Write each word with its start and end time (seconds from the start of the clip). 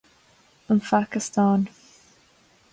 An 0.69 0.79
Phacastáin 0.87 1.69